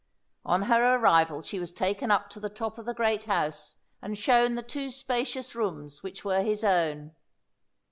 [0.43, 4.17] On her arrival she was taken up to the top of the great house, and
[4.17, 7.11] shown the two spacious rooms which were his own.